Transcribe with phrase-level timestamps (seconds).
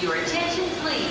[0.00, 1.10] Your attention, please.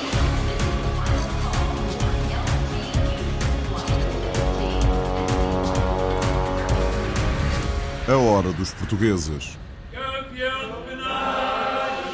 [8.08, 9.60] A hora dos portugueses.
[9.92, 12.08] Campeão penacho,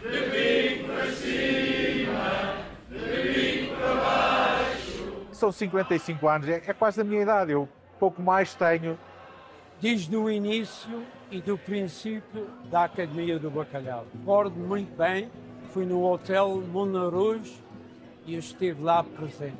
[0.00, 2.56] de bico para cima,
[2.88, 5.26] de bico para baixo.
[5.32, 7.52] São 55 anos, é, é quase a minha idade.
[7.52, 7.68] Eu
[8.00, 8.98] pouco mais tenho.
[9.80, 14.06] desde o início e do princípio da Academia do Bacalhau.
[14.18, 15.30] Recordo muito bem,
[15.76, 17.52] fui no Hotel Monarouge
[18.24, 19.58] e eu estive lá presente.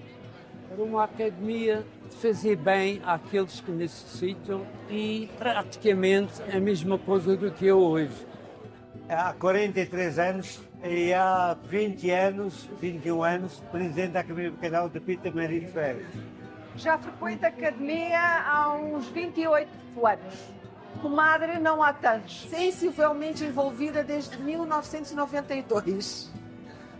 [0.70, 7.50] Era uma academia de fazer bem àqueles que necessitam e praticamente a mesma coisa do
[7.50, 8.26] que é hoje.
[9.10, 14.98] Há 43 anos e há 20 anos, 21 anos, presidente da Academia do Canal de
[15.00, 16.06] Pita Maria Ferreira.
[16.78, 19.68] Já frequento a academia há uns 28
[20.06, 20.65] anos.
[20.96, 22.46] Comadre, não há tantos.
[22.48, 26.32] sensivelmente envolvida desde 1992,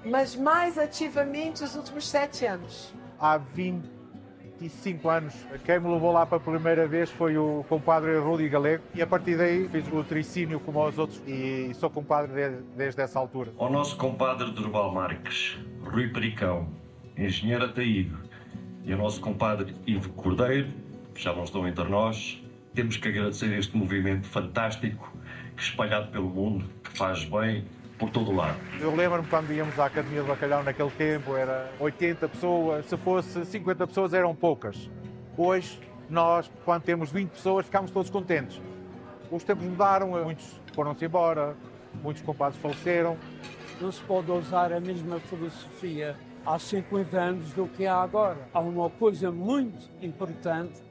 [0.04, 2.92] mas mais ativamente os últimos sete anos.
[3.18, 8.82] Há 25 anos, quem me levou lá pela primeira vez foi o compadre Rudi Galego
[8.94, 13.00] e a partir daí fiz o tricínio como aos outros e sou compadre de- desde
[13.02, 13.52] essa altura.
[13.58, 16.68] Ao nosso compadre Durval Marques, Rui Pericão,
[17.16, 18.18] engenheiro Ataído
[18.84, 20.68] e ao nosso compadre Ivo Cordeiro,
[21.14, 22.42] que já não estão entre nós,
[22.76, 25.10] temos que agradecer este movimento fantástico
[25.56, 27.64] que espalhado pelo mundo, que faz bem
[27.98, 28.58] por todo o lado.
[28.78, 33.46] Eu lembro-me quando íamos à Academia do Bacalhau naquele tempo, era 80 pessoas, se fosse
[33.46, 34.90] 50 pessoas eram poucas.
[35.38, 38.60] Hoje, nós, quando temos 20 pessoas, ficamos todos contentes.
[39.30, 41.56] Os tempos mudaram, muitos foram-se embora,
[42.02, 43.16] muitos compadres faleceram.
[43.80, 48.46] Não se pode usar a mesma filosofia há 50 anos do que há agora.
[48.52, 50.82] Há uma coisa muito importante,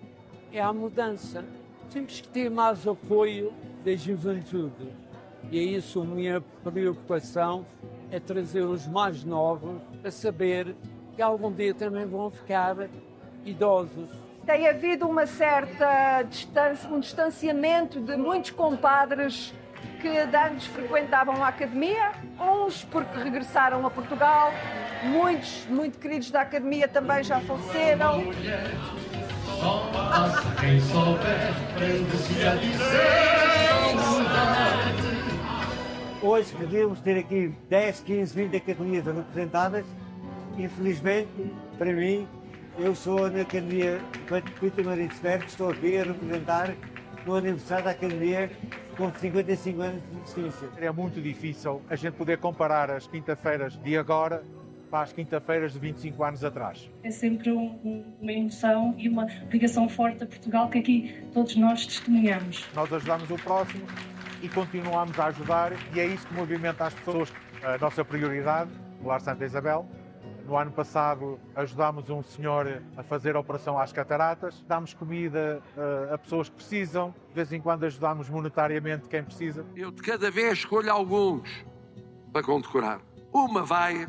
[0.51, 1.45] é a mudança.
[1.91, 4.89] Temos que ter mais apoio da juventude.
[5.51, 7.65] E é isso a minha preocupação,
[8.11, 10.75] é trazer os mais novos a saber
[11.15, 12.75] que algum dia também vão ficar
[13.45, 14.09] idosos.
[14.45, 19.53] Tem havido uma certa distância, um distanciamento de muitos compadres
[20.01, 24.51] que antes frequentavam a academia, uns porque regressaram a Portugal,
[25.03, 28.23] muitos, muito queridos da academia também já faleceram.
[29.65, 34.93] Só passa quem souber, prende-se a dizer saudade.
[36.21, 39.83] Hoje devíamos ter aqui 10, 15, 20 academias representadas.
[40.55, 42.27] Infelizmente, para mim,
[42.77, 43.99] eu sou na Academia
[44.59, 46.75] Pita Maria de Ferro, estou aqui a representar
[47.25, 48.51] no aniversário da Academia
[48.95, 50.69] com 55 anos de existência.
[50.77, 54.43] É muito difícil a gente poder comparar as quinta-feiras de agora
[54.95, 56.89] para as quinta-feiras de 25 anos atrás.
[57.03, 61.53] É sempre um- um- uma emoção e uma ligação forte a Portugal que aqui todos
[61.57, 62.65] nós testemunhamos.
[62.73, 63.85] Nós ajudamos o próximo
[64.41, 67.33] e continuamos a ajudar e é isso que movimenta as pessoas.
[67.61, 68.71] A nossa prioridade,
[69.03, 69.85] o Lar Santa Isabel.
[70.47, 76.13] No ano passado ajudámos um senhor a fazer a operação às cataratas, damos comida eh,
[76.13, 79.65] a pessoas que precisam, de vez em quando ajudamos monetariamente quem precisa.
[79.75, 81.65] Eu de cada vez escolho alguns
[82.31, 83.01] para condecorar.
[83.33, 84.07] Uma vai,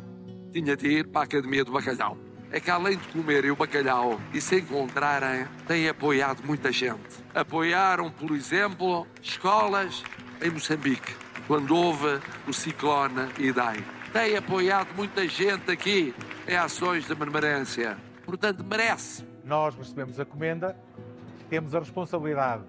[0.56, 2.16] tinha de ir para a Academia do Bacalhau.
[2.50, 7.22] É que além de comerem o bacalhau e se encontrarem, têm apoiado muita gente.
[7.34, 10.02] Apoiaram, por exemplo, escolas
[10.40, 11.14] em Moçambique,
[11.46, 13.84] quando houve o ciclone Idai.
[14.12, 16.14] Têm apoiado muita gente aqui
[16.48, 17.98] em ações de benemerência.
[18.24, 19.26] Portanto, merece.
[19.44, 20.74] Nós recebemos a comenda,
[21.50, 22.62] temos a responsabilidade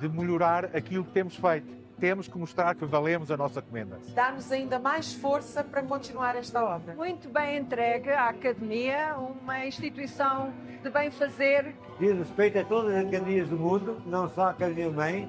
[0.00, 1.68] de melhorar aquilo que temos feito.
[1.98, 3.98] Temos que mostrar que valemos a nossa comenda.
[4.14, 6.94] Dá-nos ainda mais força para continuar esta obra.
[6.94, 10.52] Muito bem entregue à academia, uma instituição
[10.82, 15.28] de bem-fazer Diz respeito a todas as academias do mundo, não só a Academia Mãe,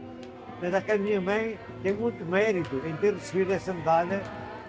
[0.61, 4.22] mas a Academia Mãe tem muito mérito em ter recebido essa medalha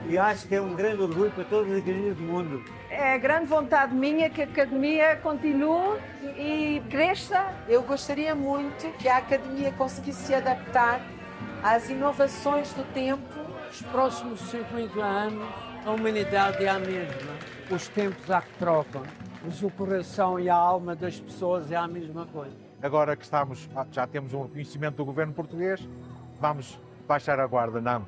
[0.09, 2.65] e acho que é um grande orgulho para todas as academias do mundo.
[2.89, 5.99] É grande vontade minha que a academia continue
[6.37, 7.53] e cresça.
[7.69, 11.01] Eu gostaria muito que a academia conseguisse se adaptar
[11.63, 13.23] às inovações do tempo.
[13.71, 15.49] Os próximos 50 anos,
[15.85, 17.33] a humanidade é a mesma.
[17.71, 19.03] Os tempos há que trocam,
[19.45, 22.57] mas o coração e a alma das pessoas é a mesma coisa.
[22.83, 25.87] Agora que estamos, já temos um reconhecimento do governo português,
[26.41, 27.81] vamos baixar a guarda.
[27.81, 28.07] Não,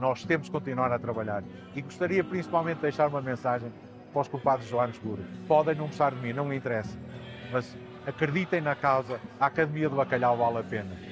[0.00, 1.42] nós temos que continuar a trabalhar.
[1.74, 3.70] E gostaria principalmente de deixar uma mensagem
[4.12, 5.24] para os culpados do ano escuro.
[5.46, 6.96] Podem não gostar de mim, não me interessa,
[7.50, 7.76] mas
[8.06, 11.11] acreditem na causa, a Academia do Bacalhau vale a pena.